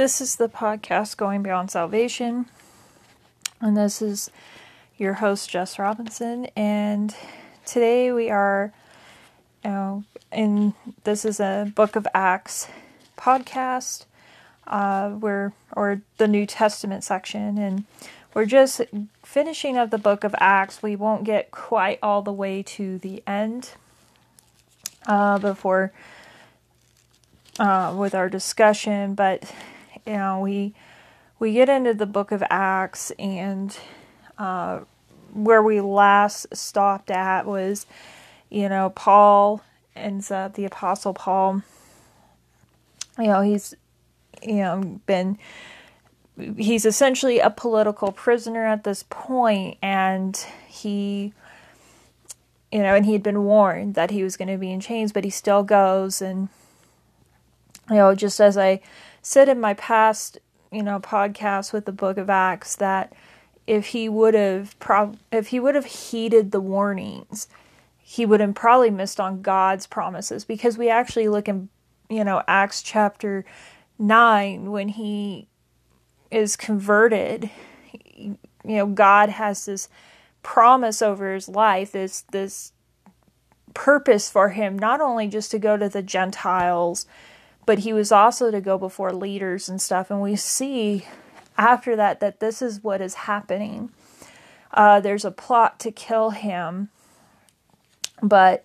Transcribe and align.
This 0.00 0.22
is 0.22 0.36
the 0.36 0.48
podcast 0.48 1.18
Going 1.18 1.42
Beyond 1.42 1.70
Salvation. 1.70 2.46
And 3.60 3.76
this 3.76 4.00
is 4.00 4.30
your 4.96 5.12
host, 5.12 5.50
Jess 5.50 5.78
Robinson. 5.78 6.46
And 6.56 7.14
today 7.66 8.10
we 8.10 8.30
are, 8.30 8.72
you 9.62 9.70
know, 9.70 10.04
in 10.32 10.72
this 11.04 11.26
is 11.26 11.38
a 11.38 11.70
Book 11.74 11.96
of 11.96 12.08
Acts 12.14 12.68
podcast, 13.18 14.06
uh, 14.66 15.10
where, 15.10 15.52
or 15.76 16.00
the 16.16 16.26
New 16.26 16.46
Testament 16.46 17.04
section. 17.04 17.58
And 17.58 17.84
we're 18.32 18.46
just 18.46 18.80
finishing 19.22 19.76
up 19.76 19.90
the 19.90 19.98
Book 19.98 20.24
of 20.24 20.34
Acts. 20.38 20.82
We 20.82 20.96
won't 20.96 21.24
get 21.24 21.50
quite 21.50 21.98
all 22.02 22.22
the 22.22 22.32
way 22.32 22.62
to 22.62 22.96
the 22.96 23.22
end 23.26 23.72
uh, 25.06 25.38
before. 25.38 25.92
Uh, 27.58 27.94
with 27.94 28.14
our 28.14 28.30
discussion, 28.30 29.14
but 29.14 29.44
you 30.06 30.14
know, 30.14 30.40
we 30.40 30.74
we 31.38 31.52
get 31.52 31.68
into 31.68 31.94
the 31.94 32.06
book 32.06 32.32
of 32.32 32.42
Acts, 32.50 33.10
and 33.18 33.76
uh, 34.38 34.80
where 35.32 35.62
we 35.62 35.80
last 35.80 36.46
stopped 36.54 37.10
at 37.10 37.46
was, 37.46 37.86
you 38.50 38.68
know, 38.68 38.90
Paul 38.90 39.62
ends 39.96 40.30
up 40.30 40.54
the 40.54 40.64
apostle 40.64 41.14
Paul. 41.14 41.62
You 43.18 43.26
know, 43.26 43.40
he's 43.42 43.74
you 44.42 44.56
know 44.56 45.00
been 45.06 45.38
he's 46.56 46.86
essentially 46.86 47.38
a 47.38 47.50
political 47.50 48.12
prisoner 48.12 48.66
at 48.66 48.84
this 48.84 49.04
point, 49.08 49.78
and 49.82 50.36
he 50.66 51.32
you 52.72 52.82
know, 52.82 52.94
and 52.94 53.04
he 53.04 53.12
had 53.12 53.22
been 53.22 53.42
warned 53.42 53.94
that 53.94 54.10
he 54.10 54.22
was 54.22 54.36
going 54.36 54.48
to 54.48 54.56
be 54.56 54.70
in 54.70 54.78
chains, 54.80 55.12
but 55.12 55.24
he 55.24 55.30
still 55.30 55.62
goes 55.62 56.22
and 56.22 56.48
you 57.90 57.96
know, 57.96 58.14
just 58.14 58.40
as 58.40 58.56
I 58.56 58.80
said 59.22 59.48
in 59.48 59.60
my 59.60 59.74
past, 59.74 60.38
you 60.70 60.82
know, 60.82 61.00
podcast 61.00 61.72
with 61.72 61.84
the 61.84 61.92
Book 61.92 62.16
of 62.16 62.30
Acts 62.30 62.76
that 62.76 63.12
if 63.66 63.86
he 63.88 64.08
would 64.08 64.34
have 64.34 64.74
if 65.30 65.48
he 65.48 65.60
would 65.60 65.74
have 65.74 65.86
heeded 65.86 66.50
the 66.50 66.60
warnings, 66.60 67.48
he 67.98 68.26
would 68.26 68.40
have 68.40 68.54
probably 68.54 68.90
missed 68.90 69.20
on 69.20 69.42
God's 69.42 69.86
promises. 69.86 70.44
Because 70.44 70.76
we 70.76 70.88
actually 70.88 71.28
look 71.28 71.48
in 71.48 71.68
you 72.08 72.24
know 72.24 72.42
Acts 72.48 72.82
chapter 72.82 73.44
9 73.98 74.70
when 74.70 74.88
he 74.88 75.46
is 76.30 76.56
converted, 76.56 77.50
you 78.14 78.36
know, 78.64 78.86
God 78.86 79.28
has 79.28 79.66
this 79.66 79.88
promise 80.42 81.02
over 81.02 81.34
his 81.34 81.48
life, 81.48 81.92
this 81.92 82.22
this 82.32 82.72
purpose 83.72 84.28
for 84.28 84.48
him 84.48 84.76
not 84.76 85.00
only 85.00 85.28
just 85.28 85.50
to 85.52 85.58
go 85.58 85.76
to 85.76 85.88
the 85.88 86.02
Gentiles 86.02 87.06
but 87.66 87.80
he 87.80 87.92
was 87.92 88.10
also 88.10 88.50
to 88.50 88.60
go 88.60 88.78
before 88.78 89.12
leaders 89.12 89.68
and 89.68 89.80
stuff. 89.80 90.10
And 90.10 90.20
we 90.20 90.36
see 90.36 91.06
after 91.56 91.94
that 91.96 92.20
that 92.20 92.40
this 92.40 92.62
is 92.62 92.82
what 92.82 93.00
is 93.00 93.14
happening. 93.14 93.90
Uh, 94.72 95.00
there's 95.00 95.24
a 95.24 95.30
plot 95.30 95.78
to 95.80 95.90
kill 95.90 96.30
him, 96.30 96.88
but 98.22 98.64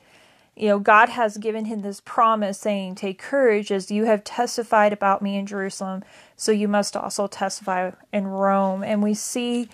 you 0.55 0.69
know, 0.69 0.79
God 0.79 1.09
has 1.09 1.37
given 1.37 1.65
him 1.65 1.81
this 1.81 1.99
promise 1.99 2.57
saying, 2.57 2.95
Take 2.95 3.19
courage 3.19 3.71
as 3.71 3.91
you 3.91 4.05
have 4.05 4.23
testified 4.23 4.93
about 4.93 5.21
me 5.21 5.37
in 5.37 5.45
Jerusalem, 5.45 6.03
so 6.37 6.51
you 6.51 6.67
must 6.67 6.95
also 6.95 7.27
testify 7.27 7.91
in 8.13 8.27
Rome. 8.27 8.81
And 8.81 9.03
we 9.03 9.13
see, 9.13 9.67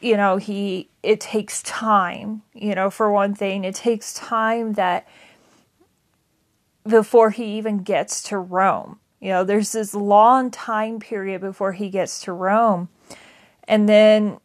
you 0.00 0.16
know, 0.16 0.36
he, 0.36 0.88
it 1.04 1.20
takes 1.20 1.62
time, 1.62 2.42
you 2.54 2.74
know, 2.74 2.90
for 2.90 3.10
one 3.12 3.34
thing, 3.34 3.62
it 3.62 3.76
takes 3.76 4.12
time 4.14 4.72
that 4.72 5.06
before 6.86 7.30
he 7.30 7.56
even 7.56 7.78
gets 7.78 8.22
to 8.24 8.38
Rome. 8.38 8.98
You 9.20 9.30
know, 9.30 9.44
there's 9.44 9.72
this 9.72 9.94
long 9.94 10.50
time 10.50 11.00
period 11.00 11.40
before 11.40 11.72
he 11.72 11.88
gets 11.88 12.20
to 12.22 12.32
Rome. 12.32 12.88
And 13.64 13.88
then, 13.88 14.38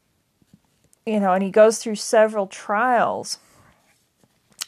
you 1.06 1.19
know, 1.19 1.34
and 1.34 1.44
he 1.44 1.52
goes 1.52 1.79
through 1.79 1.96
several 1.96 2.47
trials. 2.47 3.38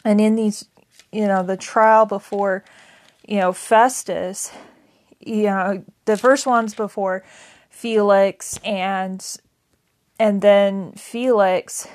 And 0.05 0.19
in 0.19 0.35
these, 0.35 0.65
you 1.11 1.27
know, 1.27 1.41
the 1.41 1.57
trial 1.57 2.05
before, 2.05 2.63
you 3.27 3.37
know, 3.37 3.53
Festus, 3.53 4.51
you 5.19 5.43
know, 5.43 5.83
the 6.05 6.17
first 6.17 6.45
one's 6.45 6.75
before 6.75 7.23
Felix 7.69 8.59
and 8.63 9.25
and 10.19 10.41
then 10.41 10.91
Felix 10.91 11.87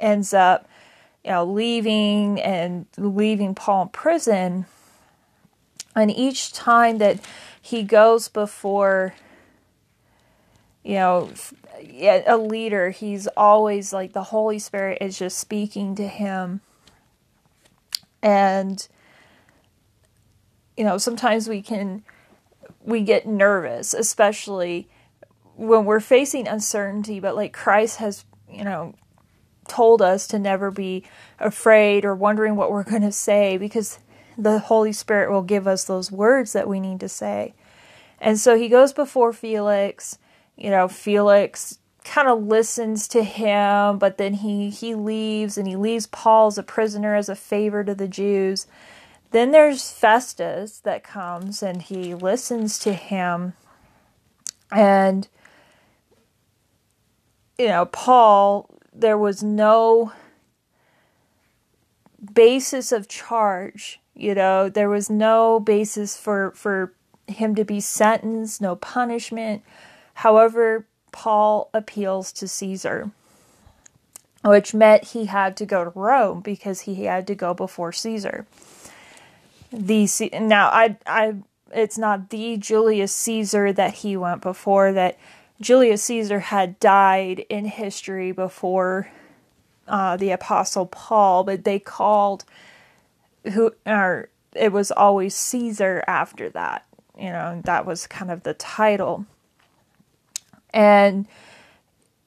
ends 0.00 0.32
up, 0.32 0.68
you 1.24 1.32
know, 1.32 1.44
leaving 1.44 2.40
and 2.40 2.86
leaving 2.96 3.54
Paul 3.54 3.82
in 3.82 3.88
prison 3.88 4.66
and 5.98 6.10
each 6.10 6.52
time 6.52 6.98
that 6.98 7.18
he 7.60 7.82
goes 7.82 8.28
before, 8.28 9.14
you 10.82 10.94
know, 10.94 11.30
a 12.26 12.36
leader, 12.36 12.90
he's 12.90 13.26
always 13.36 13.92
like 13.92 14.12
the 14.12 14.24
Holy 14.24 14.58
Spirit 14.58 14.98
is 15.00 15.18
just 15.18 15.38
speaking 15.38 15.94
to 15.96 16.06
him. 16.06 16.60
And, 18.22 18.86
you 20.76 20.84
know, 20.84 20.98
sometimes 20.98 21.48
we 21.48 21.62
can, 21.62 22.02
we 22.82 23.02
get 23.02 23.26
nervous, 23.26 23.94
especially 23.94 24.88
when 25.56 25.84
we're 25.84 26.00
facing 26.00 26.48
uncertainty, 26.48 27.20
but 27.20 27.36
like 27.36 27.52
Christ 27.52 27.98
has, 27.98 28.24
you 28.50 28.64
know, 28.64 28.94
told 29.68 30.00
us 30.00 30.26
to 30.28 30.38
never 30.38 30.70
be 30.70 31.04
afraid 31.38 32.04
or 32.04 32.14
wondering 32.14 32.56
what 32.56 32.72
we're 32.72 32.84
going 32.84 33.02
to 33.02 33.12
say 33.12 33.58
because 33.58 33.98
the 34.38 34.60
Holy 34.60 34.92
Spirit 34.92 35.32
will 35.32 35.42
give 35.42 35.66
us 35.66 35.84
those 35.84 36.12
words 36.12 36.52
that 36.52 36.68
we 36.68 36.78
need 36.78 37.00
to 37.00 37.08
say. 37.08 37.54
And 38.20 38.38
so 38.38 38.56
he 38.56 38.68
goes 38.68 38.92
before 38.92 39.32
Felix. 39.32 40.18
You 40.56 40.70
know, 40.70 40.86
Felix 40.86 41.80
kind 42.04 42.28
of 42.28 42.44
listens 42.44 43.08
to 43.08 43.22
him, 43.22 43.98
but 43.98 44.16
then 44.16 44.34
he 44.34 44.70
he 44.70 44.94
leaves 44.94 45.58
and 45.58 45.66
he 45.66 45.76
leaves 45.76 46.06
Paul 46.06 46.46
as 46.46 46.58
a 46.58 46.62
prisoner 46.62 47.16
as 47.16 47.28
a 47.28 47.34
favor 47.34 47.82
to 47.82 47.94
the 47.94 48.08
Jews. 48.08 48.66
Then 49.32 49.50
there's 49.50 49.90
Festus 49.90 50.78
that 50.80 51.04
comes 51.04 51.62
and 51.62 51.82
he 51.82 52.14
listens 52.14 52.78
to 52.80 52.92
him. 52.92 53.54
And 54.70 55.28
you 57.58 57.66
know, 57.66 57.86
Paul, 57.86 58.70
there 58.92 59.18
was 59.18 59.42
no 59.42 60.12
basis 62.32 62.92
of 62.92 63.08
charge 63.08 64.00
you 64.18 64.34
know, 64.34 64.68
there 64.68 64.88
was 64.88 65.08
no 65.08 65.60
basis 65.60 66.16
for 66.16 66.50
for 66.54 66.92
him 67.28 67.54
to 67.54 67.64
be 67.64 67.80
sentenced, 67.80 68.60
no 68.60 68.74
punishment. 68.76 69.62
However, 70.14 70.86
Paul 71.12 71.70
appeals 71.72 72.32
to 72.32 72.48
Caesar, 72.48 73.10
which 74.44 74.74
meant 74.74 75.04
he 75.04 75.26
had 75.26 75.56
to 75.58 75.66
go 75.66 75.84
to 75.84 75.92
Rome 75.94 76.40
because 76.40 76.80
he 76.82 77.04
had 77.04 77.26
to 77.28 77.34
go 77.34 77.54
before 77.54 77.92
Caesar. 77.92 78.46
The 79.70 80.08
now 80.40 80.68
I 80.68 80.96
I 81.06 81.36
it's 81.72 81.98
not 81.98 82.30
the 82.30 82.56
Julius 82.56 83.14
Caesar 83.14 83.72
that 83.72 83.94
he 83.94 84.16
went 84.16 84.40
before 84.40 84.92
that 84.92 85.16
Julius 85.60 86.02
Caesar 86.04 86.40
had 86.40 86.80
died 86.80 87.44
in 87.48 87.66
history 87.66 88.32
before 88.32 89.10
uh, 89.86 90.16
the 90.16 90.30
apostle 90.30 90.86
Paul, 90.86 91.44
but 91.44 91.64
they 91.64 91.78
called 91.78 92.44
who 93.44 93.72
or 93.86 94.28
it 94.54 94.72
was 94.72 94.90
always 94.90 95.34
Caesar 95.34 96.02
after 96.06 96.48
that. 96.50 96.86
You 97.18 97.30
know, 97.30 97.60
that 97.64 97.86
was 97.86 98.06
kind 98.06 98.30
of 98.30 98.42
the 98.42 98.54
title. 98.54 99.26
And 100.72 101.26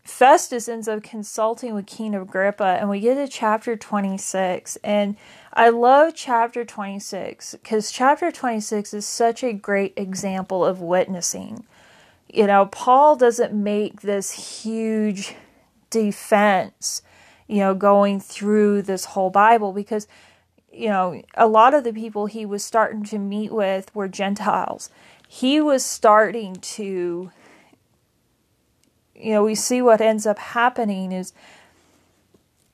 Festus 0.03 0.67
ends 0.67 0.88
up 0.88 1.03
consulting 1.03 1.74
with 1.74 1.86
King 1.86 2.15
Agrippa, 2.15 2.77
and 2.80 2.89
we 2.89 3.00
get 3.00 3.15
to 3.15 3.27
chapter 3.27 3.77
26. 3.77 4.77
And 4.83 5.15
I 5.53 5.69
love 5.69 6.13
chapter 6.15 6.65
26 6.65 7.53
because 7.53 7.91
chapter 7.91 8.31
26 8.31 8.94
is 8.94 9.06
such 9.06 9.44
a 9.44 9.53
great 9.53 9.94
example 9.95 10.65
of 10.65 10.81
witnessing. 10.81 11.65
You 12.27 12.47
know, 12.47 12.65
Paul 12.65 13.15
doesn't 13.15 13.53
make 13.53 14.01
this 14.01 14.62
huge 14.63 15.36
defense, 15.89 17.01
you 17.47 17.57
know, 17.57 17.74
going 17.74 18.19
through 18.19 18.81
this 18.81 19.06
whole 19.06 19.30
Bible 19.30 19.71
because 19.74 20.07
you 20.71 20.89
know, 20.89 21.21
a 21.35 21.47
lot 21.47 21.73
of 21.73 21.83
the 21.83 21.94
people 21.94 22.25
he 22.25 22.45
was 22.45 22.63
starting 22.63 23.03
to 23.06 23.19
meet 23.19 23.51
with 23.51 23.94
were 23.94 24.07
Gentiles. 24.07 24.89
He 25.27 25.62
was 25.62 25.85
starting 25.85 26.56
to, 26.56 27.31
you 29.15 29.31
know, 29.31 29.44
we 29.44 29.56
see 29.56 29.81
what 29.81 30.01
ends 30.01 30.25
up 30.25 30.39
happening 30.39 31.12
is 31.12 31.33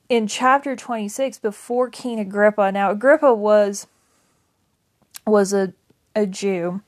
in 0.09 0.27
chapter 0.27 0.75
26 0.75 1.39
before 1.39 1.89
King 1.89 2.19
Agrippa. 2.19 2.71
Now, 2.71 2.91
Agrippa 2.91 3.33
was 3.33 3.87
was 5.25 5.53
a 5.53 5.73
a 6.15 6.25
Jew. 6.25 6.81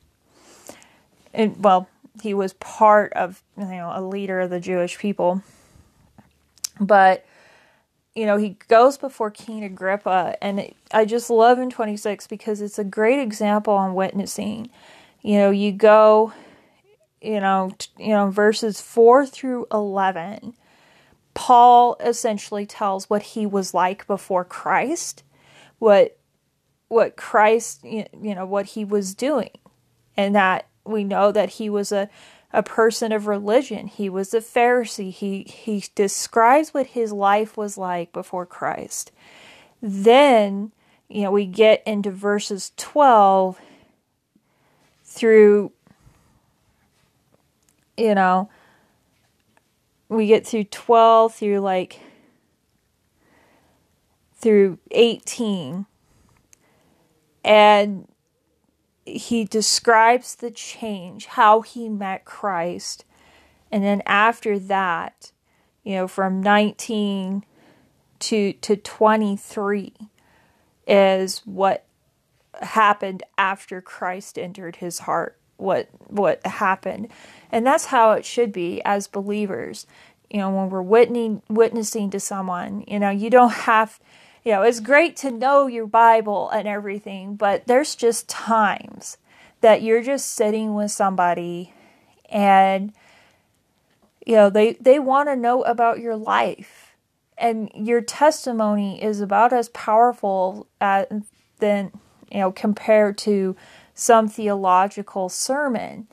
And 1.34 1.64
well, 1.64 1.88
he 2.22 2.34
was 2.34 2.54
part 2.54 3.14
of, 3.14 3.44
you 3.58 3.66
know, 3.66 3.92
a 3.94 4.02
leader 4.02 4.40
of 4.42 4.50
the 4.50 4.60
Jewish 4.60 4.98
people. 4.98 5.44
But 6.80 7.26
you 8.20 8.26
know, 8.26 8.36
he 8.36 8.58
goes 8.68 8.98
before 8.98 9.32
King 9.32 9.64
Agrippa, 9.64 10.36
and 10.42 10.60
it, 10.60 10.76
I 10.92 11.06
just 11.06 11.30
love 11.30 11.58
in 11.58 11.70
26 11.70 12.28
because 12.28 12.60
it's 12.60 12.78
a 12.78 12.84
great 12.84 13.18
example 13.18 13.74
on 13.74 13.96
witnessing. 13.96 14.70
You 15.22 15.38
know, 15.38 15.52
you 15.52 15.72
go, 15.72 16.34
you 17.22 17.40
know, 17.40 17.72
t- 17.78 17.88
you 17.98 18.10
know, 18.10 18.30
verses 18.30 18.82
4 18.82 19.26
through 19.26 19.68
11, 19.72 20.54
Paul 21.34 21.96
essentially 22.02 22.66
tells 22.66 23.10
what 23.10 23.22
he 23.22 23.46
was 23.46 23.74
like 23.74 24.06
before 24.06 24.44
Christ, 24.44 25.24
what 25.78 26.18
what 26.90 27.16
Christ, 27.16 27.86
you 27.86 28.06
know, 28.12 28.46
what 28.46 28.66
he 28.66 28.84
was 28.84 29.16
doing. 29.16 29.52
And 30.18 30.36
that 30.36 30.68
we 30.84 31.06
know 31.06 31.32
that 31.32 31.52
he 31.52 31.70
was 31.70 31.94
a 31.94 32.10
a 32.52 32.64
person 32.64 33.12
of 33.12 33.28
religion. 33.28 33.88
He 33.88 34.10
was 34.10 34.34
a 34.34 34.40
Pharisee. 34.40 35.12
He 35.12 35.44
he 35.44 35.84
describes 35.96 36.74
what 36.74 36.88
his 36.88 37.12
life 37.12 37.58
was 37.58 37.78
like 37.78 38.12
before 38.12 38.46
Christ. 38.46 39.12
Then, 39.82 40.72
you 41.08 41.24
know, 41.24 41.32
we 41.32 41.46
get 41.46 41.84
into 41.86 42.12
verses 42.12 42.72
12 42.78 43.60
through 45.04 45.72
you 47.98 48.16
know, 48.16 48.50
we 50.08 50.28
get 50.28 50.48
through 50.48 50.64
12 50.66 51.36
through 51.36 51.60
like 51.60 52.00
through 54.38 54.80
18 54.92 55.86
and 57.44 58.08
he 59.18 59.46
describes 59.46 60.36
the 60.36 60.52
change 60.52 61.26
how 61.28 61.62
he 61.62 61.90
met 61.90 62.26
christ. 62.26 63.06
And 63.72 63.84
then 63.84 64.02
after 64.06 64.58
that 64.60 65.32
you 65.84 65.96
know 65.96 66.08
from 66.08 66.42
19 66.42 67.46
to 68.20 68.54
to 68.54 68.76
23 68.76 69.94
is 70.88 71.40
what 71.46 71.86
happened 72.62 73.24
after 73.38 73.80
christ 73.80 74.38
entered 74.38 74.78
his 74.78 75.00
heart 75.00 75.40
what 75.60 75.90
what 76.08 76.46
happened. 76.46 77.10
And 77.52 77.66
that's 77.66 77.86
how 77.86 78.12
it 78.14 78.26
should 78.26 78.52
be 78.52 78.82
as 78.84 79.08
believers. 79.08 79.86
You 80.30 80.40
know 80.40 80.50
when 80.50 80.70
we're 80.70 80.82
witnessing 80.82 81.42
witnessing 81.50 82.10
to 82.12 82.20
someone 82.20 82.84
you 82.88 83.00
know 83.00 83.10
you 83.10 83.30
don't 83.30 83.52
have 83.52 84.00
you 84.44 84.52
know 84.52 84.62
it's 84.62 84.80
great 84.80 85.16
to 85.16 85.32
know 85.32 85.68
your 85.68 85.88
bible 85.88 86.50
and 86.50 86.68
everything 86.68 87.36
but 87.36 87.66
there's 87.68 87.96
just 87.96 88.28
times 88.30 89.18
that 89.62 89.82
you're 89.82 90.04
just 90.04 90.34
sitting 90.34 90.74
with 90.74 90.92
somebody 90.92 91.74
and 92.30 92.94
you 94.26 94.36
know 94.36 94.50
they 94.50 94.74
they 94.74 95.00
want 95.00 95.30
to 95.30 95.36
know 95.36 95.64
about 95.64 96.00
your 96.00 96.16
life 96.16 96.96
and 97.38 97.72
your 97.74 98.02
testimony 98.02 99.02
is 99.02 99.22
about 99.22 99.54
as 99.54 99.70
powerful 99.70 100.68
as, 100.82 101.08
than 101.60 101.92
you 102.32 102.40
know 102.40 102.52
compared 102.52 103.18
to 103.18 103.56
some 104.00 104.28
theological 104.28 105.30
sermon. 105.30 106.08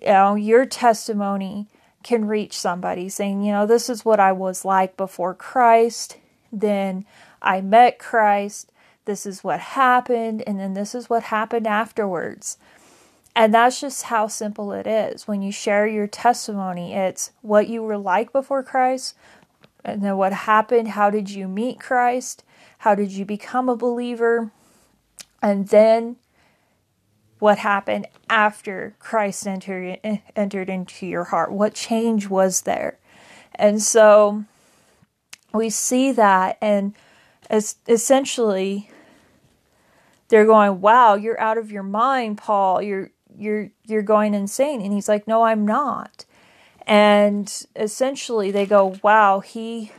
You 0.00 0.08
know, 0.08 0.34
your 0.34 0.66
testimony 0.66 1.68
can 2.02 2.26
reach 2.26 2.58
somebody 2.58 3.08
saying, 3.08 3.42
you 3.42 3.52
know, 3.52 3.66
this 3.66 3.88
is 3.88 4.04
what 4.04 4.20
I 4.20 4.32
was 4.32 4.64
like 4.64 4.96
before 4.96 5.34
Christ, 5.34 6.18
then 6.52 7.04
I 7.42 7.60
met 7.60 7.98
Christ, 7.98 8.70
this 9.04 9.26
is 9.26 9.44
what 9.44 9.60
happened, 9.60 10.42
and 10.46 10.58
then 10.58 10.74
this 10.74 10.94
is 10.94 11.08
what 11.08 11.24
happened 11.24 11.66
afterwards. 11.66 12.58
And 13.34 13.52
that's 13.52 13.80
just 13.80 14.04
how 14.04 14.28
simple 14.28 14.72
it 14.72 14.86
is. 14.86 15.28
When 15.28 15.42
you 15.42 15.52
share 15.52 15.86
your 15.86 16.06
testimony, 16.06 16.94
it's 16.94 17.32
what 17.42 17.68
you 17.68 17.82
were 17.82 17.98
like 17.98 18.32
before 18.32 18.62
Christ, 18.62 19.14
and 19.84 20.02
then 20.02 20.16
what 20.16 20.32
happened, 20.32 20.88
how 20.88 21.10
did 21.10 21.30
you 21.30 21.46
meet 21.46 21.78
Christ, 21.78 22.42
how 22.78 22.94
did 22.94 23.12
you 23.12 23.24
become 23.24 23.68
a 23.68 23.76
believer, 23.76 24.50
and 25.42 25.68
then 25.68 26.16
what 27.38 27.58
happened 27.58 28.06
after 28.30 28.94
Christ 28.98 29.46
entered 29.46 29.98
entered 30.34 30.70
into 30.70 31.06
your 31.06 31.24
heart. 31.24 31.52
What 31.52 31.74
change 31.74 32.28
was 32.28 32.62
there? 32.62 32.98
And 33.54 33.82
so 33.82 34.44
we 35.52 35.70
see 35.70 36.12
that 36.12 36.58
and 36.60 36.94
as 37.50 37.76
essentially 37.88 38.90
they're 40.28 40.46
going, 40.46 40.80
"Wow, 40.80 41.14
you're 41.14 41.40
out 41.40 41.58
of 41.58 41.70
your 41.70 41.82
mind, 41.82 42.38
Paul. 42.38 42.82
You're 42.82 43.10
you're 43.36 43.70
you're 43.84 44.02
going 44.02 44.34
insane." 44.34 44.80
And 44.80 44.92
he's 44.92 45.08
like, 45.08 45.26
"No, 45.26 45.42
I'm 45.42 45.64
not." 45.64 46.24
And 46.86 47.66
essentially 47.74 48.50
they 48.50 48.66
go, 48.66 48.96
"Wow, 49.02 49.40
he 49.40 49.92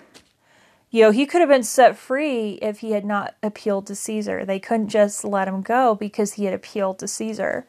you 0.90 1.02
know, 1.02 1.12
he 1.12 1.26
could 1.26 1.42
have 1.42 1.50
been 1.50 1.64
set 1.64 1.98
free 1.98 2.54
if 2.62 2.80
he 2.80 2.92
had 2.92 3.06
not 3.06 3.36
appealed 3.44 3.88
to 3.88 3.96
Caesar. 3.96 4.46
They 4.46 4.60
couldn't 4.60 4.88
just 4.88 5.24
let 5.26 5.48
him 5.48 5.62
go 5.62 5.96
because 5.96 6.34
he 6.34 6.46
had 6.46 6.54
appealed 6.54 7.00
to 7.00 7.08
Caesar. 7.08 7.68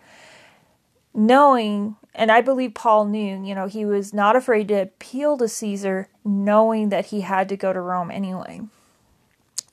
Knowing, 1.13 1.97
and 2.15 2.31
I 2.31 2.41
believe 2.41 2.75
Paul 2.75 3.07
knew, 3.07 3.45
you 3.45 3.55
know, 3.55 3.67
he 3.67 3.85
was 3.85 4.15
not 4.15 4.37
afraid 4.37 4.69
to 4.69 4.83
appeal 4.83 5.37
to 5.39 5.49
Caesar, 5.49 6.09
knowing 6.25 6.91
that 6.91 7.07
he 7.07 7.23
had 7.23 7.49
to 7.49 7.57
go 7.57 7.73
to 7.73 7.81
Rome 7.81 8.11
anyway. 8.11 8.61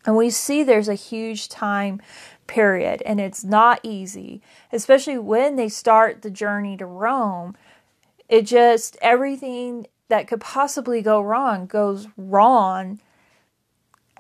And 0.06 0.16
we 0.16 0.30
see 0.30 0.63
there's 0.63 0.90
a 0.90 0.94
huge 0.96 1.50
time 1.50 2.02
period, 2.48 3.02
and 3.06 3.19
it's 3.19 3.44
not 3.44 3.80
easy, 3.81 4.42
especially 4.72 5.18
when 5.18 5.56
they 5.56 5.69
start 5.69 6.22
the 6.22 6.30
journey 6.30 6.78
to 6.78 6.86
Rome. 6.86 7.56
It 8.30 8.44
just, 8.44 8.98
everything 9.02 9.88
that 10.10 10.28
could 10.28 10.42
possibly 10.42 11.02
go 11.02 11.22
wrong 11.22 11.66
goes 11.66 12.07
wrong. 12.18 13.00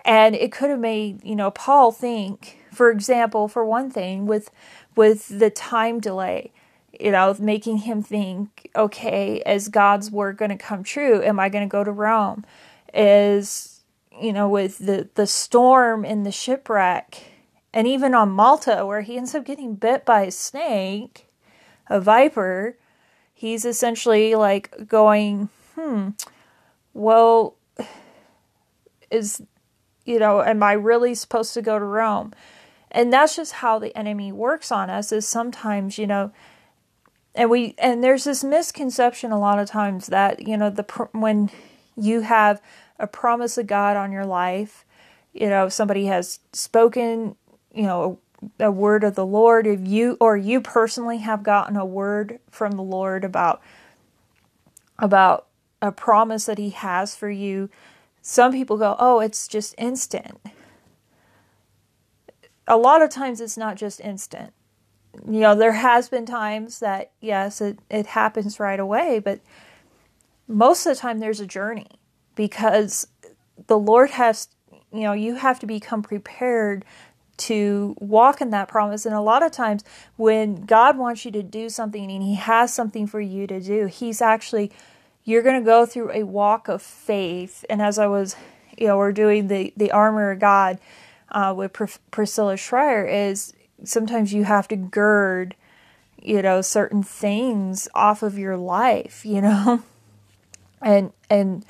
And 0.03 0.35
it 0.35 0.51
could 0.51 0.69
have 0.69 0.79
made 0.79 1.23
you 1.23 1.35
know 1.35 1.49
paul 1.49 1.91
think 1.91 2.59
for 2.71 2.91
example 2.91 3.47
for 3.47 3.65
one 3.65 3.89
thing 3.89 4.27
with 4.27 4.51
with 4.95 5.39
the 5.39 5.49
time 5.49 5.99
delay 5.99 6.51
you 6.99 7.09
know 7.11 7.35
making 7.39 7.77
him 7.79 8.03
think 8.03 8.69
okay 8.75 9.41
is 9.47 9.67
god's 9.67 10.11
word 10.11 10.37
going 10.37 10.51
to 10.51 10.57
come 10.57 10.83
true? 10.83 11.23
Am 11.23 11.39
i 11.39 11.49
going 11.49 11.67
to 11.67 11.71
go 11.71 11.83
to 11.83 11.91
rome? 11.91 12.45
Is 12.93 13.74
you 14.19 14.33
know 14.33 14.47
with 14.47 14.77
the 14.79 15.09
the 15.15 15.27
storm 15.27 16.05
and 16.05 16.25
the 16.25 16.31
shipwreck 16.31 17.23
and 17.73 17.87
even 17.87 18.13
on 18.15 18.29
malta 18.29 18.85
where 18.85 19.01
he 19.01 19.17
ends 19.17 19.35
up 19.35 19.45
getting 19.45 19.75
bit 19.75 20.05
by 20.05 20.21
a 20.21 20.31
snake 20.31 21.29
a 21.87 21.99
viper 21.99 22.77
he's 23.33 23.65
essentially 23.65 24.35
like 24.35 24.87
going 24.87 25.49
hmm 25.75 26.09
well 26.93 27.55
is 29.11 29.41
you 30.05 30.19
know, 30.19 30.41
am 30.41 30.63
I 30.63 30.73
really 30.73 31.15
supposed 31.15 31.53
to 31.55 31.61
go 31.61 31.77
to 31.77 31.85
Rome? 31.85 32.31
And 32.91 33.11
that's 33.11 33.35
just 33.35 33.53
how 33.53 33.79
the 33.79 33.95
enemy 33.97 34.31
works 34.31 34.71
on 34.71 34.89
us 34.89 35.11
is 35.11 35.27
sometimes, 35.27 35.97
you 35.97 36.07
know, 36.07 36.31
and 37.33 37.49
we 37.49 37.75
and 37.77 38.01
there's 38.01 38.23
this 38.23 38.43
misconception 38.43 39.31
a 39.31 39.39
lot 39.39 39.59
of 39.59 39.67
times 39.67 40.07
that, 40.07 40.47
you 40.47 40.55
know, 40.55 40.69
the 40.69 40.83
when 41.11 41.49
you 41.97 42.21
have 42.21 42.61
a 42.99 43.07
promise 43.07 43.57
of 43.57 43.67
God 43.67 43.97
on 43.97 44.11
your 44.11 44.25
life, 44.25 44.85
you 45.33 45.49
know, 45.49 45.67
somebody 45.69 46.05
has 46.05 46.39
spoken, 46.53 47.35
you 47.73 47.83
know, 47.83 48.19
a, 48.59 48.65
a 48.65 48.71
word 48.71 49.03
of 49.03 49.15
the 49.15 49.25
Lord, 49.25 49.67
if 49.67 49.85
you 49.85 50.17
or 50.19 50.37
you 50.37 50.61
personally 50.61 51.17
have 51.17 51.43
gotten 51.43 51.75
a 51.75 51.85
word 51.85 52.39
from 52.49 52.71
the 52.73 52.83
Lord 52.83 53.23
about 53.23 53.61
about 54.97 55.47
a 55.81 55.91
promise 55.91 56.45
that 56.45 56.57
he 56.57 56.69
has 56.69 57.15
for 57.15 57.29
you, 57.29 57.69
some 58.21 58.53
people 58.53 58.77
go, 58.77 58.95
oh, 58.97 59.19
it's 59.19 59.47
just 59.47 59.75
instant. 59.77 60.39
A 62.67 62.77
lot 62.77 63.01
of 63.01 63.09
times 63.09 63.41
it's 63.41 63.57
not 63.57 63.75
just 63.75 63.99
instant. 63.99 64.53
You 65.29 65.41
know, 65.41 65.55
there 65.55 65.73
has 65.73 66.09
been 66.09 66.25
times 66.25 66.79
that, 66.79 67.11
yes, 67.19 67.61
it, 67.61 67.79
it 67.89 68.07
happens 68.07 68.59
right 68.59 68.79
away, 68.79 69.19
but 69.19 69.41
most 70.47 70.85
of 70.85 70.95
the 70.95 70.99
time 70.99 71.19
there's 71.19 71.39
a 71.39 71.45
journey 71.45 71.87
because 72.35 73.07
the 73.67 73.77
Lord 73.77 74.11
has, 74.11 74.49
you 74.93 75.01
know, 75.01 75.13
you 75.13 75.35
have 75.35 75.59
to 75.59 75.65
become 75.65 76.03
prepared 76.03 76.85
to 77.37 77.95
walk 77.99 78.39
in 78.39 78.49
that 78.51 78.67
promise. 78.67 79.05
And 79.05 79.15
a 79.15 79.21
lot 79.21 79.43
of 79.43 79.51
times 79.51 79.83
when 80.15 80.65
God 80.65 80.97
wants 80.97 81.25
you 81.25 81.31
to 81.31 81.43
do 81.43 81.69
something 81.69 82.09
and 82.11 82.23
He 82.23 82.35
has 82.35 82.73
something 82.73 83.07
for 83.07 83.19
you 83.19 83.47
to 83.47 83.59
do, 83.59 83.87
He's 83.87 84.21
actually 84.21 84.71
you're 85.25 85.41
going 85.41 85.59
to 85.59 85.65
go 85.65 85.85
through 85.85 86.11
a 86.11 86.23
walk 86.23 86.67
of 86.67 86.81
faith. 86.81 87.65
And 87.69 87.81
as 87.81 87.97
I 87.99 88.07
was, 88.07 88.35
you 88.77 88.87
know, 88.87 88.97
we're 88.97 89.11
doing 89.11 89.47
the, 89.47 89.73
the 89.75 89.91
armor 89.91 90.31
of 90.31 90.39
God 90.39 90.77
uh, 91.31 91.53
with 91.57 91.73
Pr- 91.73 91.85
Priscilla 92.11 92.55
Shirer, 92.55 93.05
is 93.05 93.51
sometimes 93.83 94.33
you 94.33 94.43
have 94.43 94.67
to 94.69 94.75
gird, 94.75 95.55
you 96.21 96.43
know, 96.43 96.61
certain 96.61 97.01
things 97.01 97.87
off 97.95 98.21
of 98.21 98.37
your 98.37 98.55
life, 98.55 99.25
you 99.25 99.41
know, 99.41 99.83
and, 100.81 101.11
and, 101.29 101.65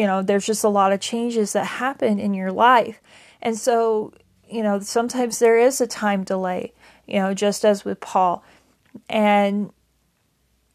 you 0.00 0.06
know, 0.06 0.22
there's 0.22 0.46
just 0.46 0.64
a 0.64 0.68
lot 0.70 0.94
of 0.94 1.00
changes 1.00 1.52
that 1.52 1.66
happen 1.66 2.18
in 2.18 2.32
your 2.32 2.50
life. 2.50 3.02
And 3.42 3.58
so, 3.58 4.14
you 4.48 4.62
know, 4.62 4.80
sometimes 4.80 5.38
there 5.40 5.58
is 5.58 5.78
a 5.78 5.86
time 5.86 6.24
delay, 6.24 6.72
you 7.06 7.20
know, 7.20 7.34
just 7.34 7.66
as 7.66 7.84
with 7.84 8.00
Paul. 8.00 8.42
And 9.10 9.74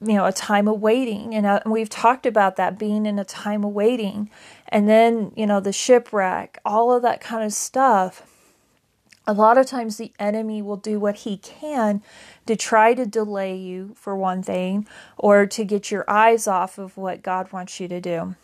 you 0.02 0.14
know 0.14 0.26
a 0.26 0.32
time 0.32 0.68
of 0.68 0.82
waiting 0.82 1.34
and, 1.34 1.46
uh, 1.46 1.62
we've 1.66 1.90
talked 1.90 2.26
about 2.26 2.58
that 2.58 2.78
being 2.78 3.06
in 3.06 3.18
a 3.18 3.24
time 3.24 3.64
of 3.64 3.72
waiting 3.72 4.30
and 4.68 4.90
then 4.90 5.32
you 5.38 5.48
know 5.48 5.62
the 5.62 5.72
shipwreck 5.72 6.60
all 6.66 6.92
of 6.92 7.02
that 7.02 7.22
kind 7.22 7.46
of 7.46 7.54
stuff 7.54 8.28
a 9.26 9.34
lot 9.34 9.58
of 9.58 9.66
times 9.66 9.96
the 9.96 10.12
enemy 10.20 10.62
will 10.62 10.76
do 10.76 11.00
what 11.00 11.16
he 11.16 11.38
can 11.38 12.04
to 12.46 12.56
try 12.56 12.94
to 12.94 13.06
delay 13.06 13.56
you, 13.56 13.94
for 13.96 14.16
one 14.16 14.44
thing, 14.44 14.88
or 15.18 15.48
to 15.48 15.64
get 15.64 15.90
your 15.90 16.06
eyes 16.08 16.46
off 16.46 16.78
of 16.78 16.96
what 16.96 17.24
God 17.24 17.52
wants 17.52 17.80
you 17.80 17.88
to 17.88 18.00
do. 18.00 18.36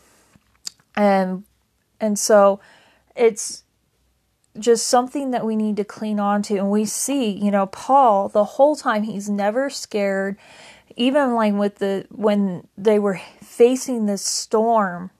And 0.95 1.43
and 1.99 2.17
so 2.17 2.59
it's 3.15 3.63
just 4.59 4.87
something 4.87 5.31
that 5.31 5.45
we 5.45 5.55
need 5.55 5.77
to 5.77 5.85
cling 5.85 6.19
on 6.19 6.41
to. 6.43 6.57
And 6.57 6.69
we 6.69 6.85
see, 6.85 7.29
you 7.29 7.51
know, 7.51 7.67
Paul 7.67 8.29
the 8.29 8.43
whole 8.43 8.75
time 8.75 9.03
he's 9.03 9.29
never 9.29 9.69
scared. 9.69 10.37
Even 10.97 11.35
like 11.35 11.53
with 11.53 11.77
the 11.77 12.05
when 12.09 12.67
they 12.77 12.99
were 12.99 13.21
facing 13.41 14.05
this 14.05 14.23
storm, 14.23 15.11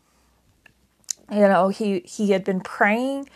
you 1.32 1.48
know, 1.48 1.70
he 1.70 2.02
he 2.02 2.32
had 2.32 2.44
been 2.44 2.60
praying 2.60 3.30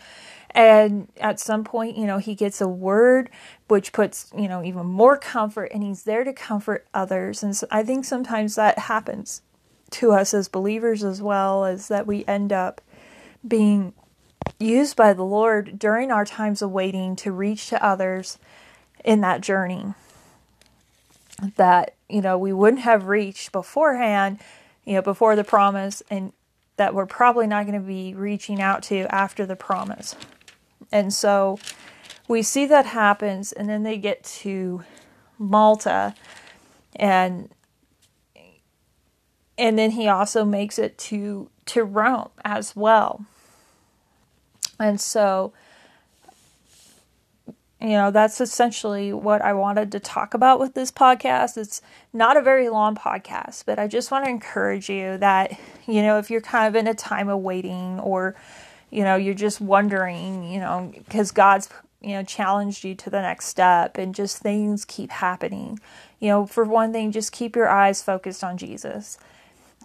and 0.51 1.10
at 1.20 1.39
some 1.39 1.65
point, 1.65 1.98
you 1.98 2.06
know, 2.06 2.18
he 2.18 2.34
gets 2.34 2.62
a 2.62 2.68
word 2.68 3.30
which 3.68 3.92
puts, 3.92 4.32
you 4.38 4.48
know, 4.48 4.63
even 4.63 4.86
more 4.86 5.18
comfort 5.18 5.72
and 5.74 5.84
he's 5.84 6.04
there 6.04 6.24
to 6.24 6.32
comfort 6.32 6.88
others. 6.94 7.44
And 7.44 7.56
so 7.56 7.68
I 7.70 7.84
think 7.84 8.06
sometimes 8.06 8.56
that 8.56 8.80
happens 8.80 9.42
to 9.96 10.12
us 10.12 10.34
as 10.34 10.48
believers 10.48 11.04
as 11.04 11.22
well 11.22 11.66
as 11.66 11.88
that 11.88 12.08
we 12.08 12.25
end 12.25 12.52
up 12.54 12.82
being 13.48 13.94
used 14.60 14.96
by 14.96 15.14
the 15.14 15.24
Lord 15.24 15.78
during 15.78 16.12
our 16.12 16.25
times 16.25 16.62
of 16.62 16.72
waiting 16.72 17.16
to 17.18 17.32
reach 17.32 17.70
to 17.70 17.84
others 17.84 18.38
in 19.04 19.22
that 19.22 19.42
journey 19.42 19.94
that 21.58 21.96
you 22.08 22.22
know 22.22 22.38
we 22.38 22.54
wouldn't 22.54 22.82
have 22.82 23.08
reached 23.08 23.52
beforehand 23.52 24.40
you 24.86 24.94
know 24.94 25.02
before 25.02 25.36
the 25.36 25.44
promise 25.44 26.02
and 26.10 26.32
that 26.78 26.94
we're 26.94 27.06
probably 27.06 27.48
not 27.48 27.66
going 27.66 27.80
to 27.80 27.86
be 27.86 28.14
reaching 28.14 28.62
out 28.62 28.84
to 28.84 29.06
after 29.14 29.46
the 29.46 29.56
promise. 29.56 30.16
And 30.92 31.14
so 31.14 31.60
we 32.28 32.42
see 32.42 32.66
that 32.66 32.86
happens 32.86 33.52
and 33.52 33.70
then 33.70 33.84
they 33.84 33.98
get 33.98 34.24
to 34.24 34.84
malta 35.38 36.16
and 36.96 37.50
and 39.58 39.78
then 39.78 39.92
he 39.92 40.08
also 40.08 40.44
makes 40.46 40.78
it 40.78 40.98
to 40.98 41.50
to 41.66 41.84
rome 41.84 42.30
as 42.44 42.76
well 42.76 43.26
and 44.80 45.00
so, 45.00 45.54
you 47.80 47.90
know, 47.90 48.12
that's 48.12 48.42
essentially 48.42 49.14
what 49.14 49.42
I 49.42 49.54
wanted 49.54 49.92
to 49.94 50.00
talk 50.00 50.34
about 50.34 50.60
with 50.60 50.74
this 50.74 50.92
podcast. 50.92 51.58
It's 51.58 51.82
not 52.14 52.38
a 52.38 52.42
very 52.42 52.70
long 52.70 52.96
podcast, 52.96 53.64
but 53.66 53.80
I 53.80 53.88
just 53.88 54.12
want 54.12 54.26
to 54.26 54.32
encourage 54.32 54.90
you 54.90 55.18
that, 55.18 55.58
you 55.86 56.02
know, 56.02 56.18
if 56.18 56.30
you're 56.30 56.42
kind 56.42 56.68
of 56.68 56.76
in 56.80 56.88
a 56.88 56.94
time 56.94 57.30
of 57.30 57.40
waiting 57.40 58.00
or, 58.00 58.36
you 58.90 59.04
know, 59.04 59.16
you're 59.16 59.34
just 59.34 59.62
wondering, 59.62 60.44
you 60.52 60.60
know, 60.60 60.92
because 60.98 61.32
God's, 61.32 61.70
you 62.02 62.14
know, 62.14 62.24
challenged 62.24 62.84
you 62.84 62.96
to 62.96 63.10
the 63.10 63.22
next 63.22 63.46
step 63.46 63.98
and 63.98 64.16
just 64.16 64.38
things 64.38 64.84
keep 64.86 65.12
happening. 65.12 65.80
You 66.20 66.30
know, 66.30 66.46
for 66.46 66.64
one 66.64 66.92
thing, 66.92 67.12
just 67.12 67.32
keep 67.32 67.56
your 67.56 67.70
eyes 67.70 68.02
focused 68.02 68.44
on 68.44 68.58
Jesus. 68.58 69.18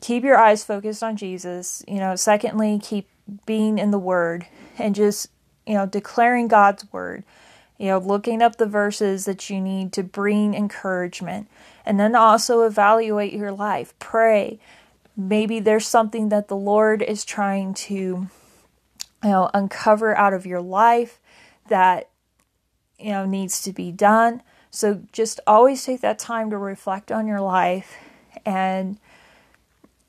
Keep 0.00 0.24
your 0.24 0.38
eyes 0.38 0.64
focused 0.64 1.02
on 1.02 1.16
Jesus. 1.16 1.84
You 1.86 1.98
know, 1.98 2.16
secondly, 2.16 2.78
keep 2.82 3.08
being 3.46 3.78
in 3.78 3.90
the 3.90 3.98
Word 3.98 4.46
and 4.78 4.94
just, 4.94 5.28
you 5.66 5.74
know, 5.74 5.86
declaring 5.86 6.48
God's 6.48 6.90
Word, 6.92 7.24
you 7.78 7.88
know, 7.88 7.98
looking 7.98 8.42
up 8.42 8.56
the 8.56 8.66
verses 8.66 9.24
that 9.26 9.50
you 9.50 9.60
need 9.60 9.92
to 9.92 10.02
bring 10.02 10.54
encouragement, 10.54 11.48
and 11.86 12.00
then 12.00 12.14
also 12.16 12.62
evaluate 12.62 13.32
your 13.32 13.52
life. 13.52 13.94
Pray. 13.98 14.58
Maybe 15.16 15.60
there's 15.60 15.86
something 15.86 16.30
that 16.30 16.48
the 16.48 16.56
Lord 16.56 17.02
is 17.02 17.24
trying 17.24 17.74
to, 17.74 17.94
you 17.94 18.28
know, 19.22 19.50
uncover 19.52 20.16
out 20.16 20.32
of 20.32 20.46
your 20.46 20.60
life 20.62 21.20
that, 21.68 22.08
you 22.98 23.10
know, 23.10 23.26
needs 23.26 23.60
to 23.62 23.72
be 23.72 23.92
done. 23.92 24.42
So 24.70 25.02
just 25.12 25.40
always 25.46 25.84
take 25.84 26.00
that 26.00 26.18
time 26.18 26.50
to 26.50 26.56
reflect 26.56 27.12
on 27.12 27.26
your 27.26 27.40
life 27.40 27.96
and, 28.46 28.98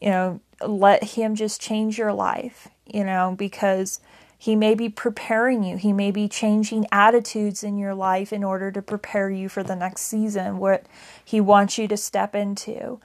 you 0.02 0.10
know, 0.10 0.42
let 0.66 1.04
Him 1.04 1.36
just 1.36 1.62
change 1.62 1.98
your 1.98 2.14
life 2.14 2.68
you 2.92 3.04
know, 3.04 3.36
because 3.38 4.00
he 4.38 4.56
may 4.56 4.76
be 4.76 4.90
preparing 4.90 5.64
you. 5.64 5.78
He 5.78 5.94
may 5.94 6.12
be 6.12 6.28
changing 6.28 6.88
attitudes 6.92 7.64
in 7.64 7.78
your 7.78 7.94
life 7.94 8.34
in 8.34 8.44
order 8.44 8.72
to 8.72 8.82
prepare 8.82 9.30
you 9.30 9.50
for 9.50 9.64
the 9.64 9.76
next 9.76 10.02
season, 10.02 10.58
what 10.58 10.86
he 11.24 11.40
wants 11.40 11.78
you 11.78 11.88
to 11.88 11.98
step 11.98 12.36
into. 12.36 13.00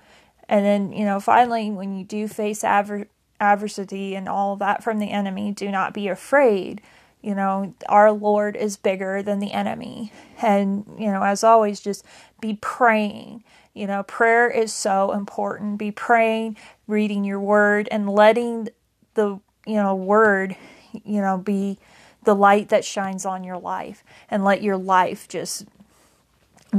And 0.48 0.64
then, 0.64 0.92
you 0.92 1.04
know, 1.04 1.20
finally, 1.20 1.70
when 1.70 1.96
you 1.96 2.04
do 2.04 2.26
face 2.28 2.64
adver- 2.64 3.08
adversity 3.40 4.14
and 4.14 4.28
all 4.28 4.56
that 4.56 4.82
from 4.82 4.98
the 4.98 5.10
enemy, 5.10 5.52
do 5.52 5.70
not 5.70 5.92
be 5.92 6.08
afraid. 6.08 6.80
You 7.20 7.34
know, 7.34 7.74
our 7.88 8.12
Lord 8.12 8.56
is 8.56 8.76
bigger 8.76 9.22
than 9.22 9.40
the 9.40 9.52
enemy. 9.52 10.12
And, 10.40 10.84
you 10.98 11.10
know, 11.10 11.22
as 11.22 11.44
always, 11.44 11.80
just 11.80 12.04
be 12.40 12.58
praying. 12.60 13.44
You 13.76 13.86
know, 13.86 14.02
prayer 14.02 14.48
is 14.48 14.72
so 14.72 15.12
important. 15.12 15.78
Be 15.78 15.90
praying, 15.90 16.56
reading 16.86 17.24
your 17.24 17.40
word, 17.40 17.88
and 17.90 18.08
letting 18.08 18.68
the 19.14 19.40
you 19.66 19.74
know, 19.74 19.94
word, 19.94 20.56
you 21.04 21.20
know, 21.20 21.36
be 21.36 21.78
the 22.22 22.34
light 22.34 22.70
that 22.70 22.84
shines 22.84 23.26
on 23.26 23.44
your 23.44 23.58
life 23.58 24.02
and 24.30 24.44
let 24.44 24.62
your 24.62 24.76
life 24.76 25.28
just 25.28 25.66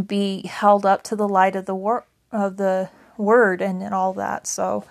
be 0.06 0.48
held 0.48 0.86
up 0.86 1.04
to 1.04 1.16
the 1.16 1.28
light 1.28 1.56
of 1.56 1.66
the 1.66 1.76
word 1.76 2.04
of 2.32 2.58
the 2.58 2.90
word 3.18 3.62
and, 3.62 3.82
and 3.82 3.94
all 3.94 4.14
that. 4.14 4.46
So, 4.46 4.84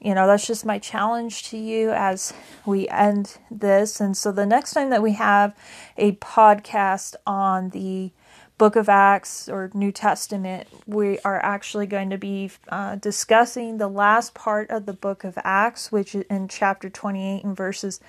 you 0.00 0.14
know, 0.14 0.26
that's 0.26 0.46
just 0.46 0.66
my 0.66 0.78
challenge 0.78 1.44
to 1.44 1.56
you 1.56 1.90
as 1.92 2.32
we 2.66 2.86
end 2.88 3.38
this. 3.50 4.00
And 4.00 4.16
so 4.16 4.30
the 4.32 4.46
next 4.46 4.74
time 4.74 4.90
that 4.90 5.02
we 5.02 5.14
have 5.14 5.56
a 5.96 6.12
podcast 6.12 7.14
on 7.26 7.70
the 7.70 8.10
book 8.58 8.74
of 8.74 8.88
Acts 8.88 9.48
or 9.48 9.70
New 9.72 9.92
Testament, 9.92 10.66
we 10.86 11.20
are 11.20 11.42
actually 11.44 11.86
going 11.86 12.10
to 12.10 12.18
be 12.18 12.50
uh, 12.68 12.96
discussing 12.96 13.78
the 13.78 13.88
last 13.88 14.34
part 14.34 14.68
of 14.70 14.84
the 14.84 14.92
book 14.92 15.22
of 15.22 15.38
Acts, 15.44 15.92
which 15.92 16.14
is 16.14 16.24
in 16.28 16.48
chapter 16.48 16.90
28 16.90 17.44
and 17.44 17.56
verses 17.56 18.00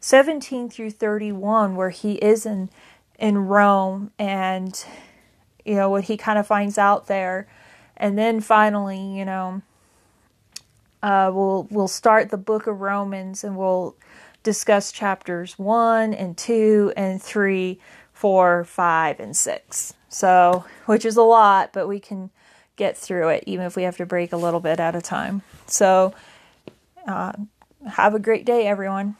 17 0.00 0.68
through 0.68 0.90
31, 0.90 1.76
where 1.76 1.90
he 1.90 2.14
is 2.14 2.44
in, 2.44 2.68
in 3.18 3.38
Rome 3.38 4.10
and, 4.18 4.84
you 5.64 5.76
know, 5.76 5.88
what 5.88 6.04
he 6.04 6.16
kind 6.16 6.38
of 6.38 6.48
finds 6.48 6.76
out 6.78 7.06
there. 7.06 7.46
And 7.96 8.18
then 8.18 8.40
finally, 8.40 9.16
you 9.16 9.24
know, 9.24 9.62
uh, 11.00 11.30
we'll, 11.32 11.68
we'll 11.70 11.88
start 11.88 12.30
the 12.30 12.36
book 12.36 12.66
of 12.66 12.80
Romans 12.80 13.44
and 13.44 13.56
we'll 13.56 13.94
discuss 14.42 14.90
chapters 14.90 15.56
1 15.56 16.12
and 16.12 16.36
2 16.36 16.92
and 16.96 17.22
3 17.22 17.78
four, 18.22 18.62
five, 18.62 19.18
and 19.18 19.36
six. 19.36 19.94
So, 20.08 20.64
which 20.86 21.04
is 21.04 21.16
a 21.16 21.22
lot, 21.22 21.72
but 21.72 21.88
we 21.88 21.98
can 21.98 22.30
get 22.76 22.96
through 22.96 23.30
it 23.30 23.42
even 23.48 23.66
if 23.66 23.74
we 23.74 23.82
have 23.82 23.96
to 23.96 24.06
break 24.06 24.32
a 24.32 24.36
little 24.36 24.60
bit 24.60 24.78
at 24.78 24.94
a 24.94 25.02
time. 25.02 25.42
So, 25.66 26.14
uh, 27.08 27.32
have 27.84 28.14
a 28.14 28.20
great 28.20 28.46
day, 28.46 28.68
everyone. 28.68 29.16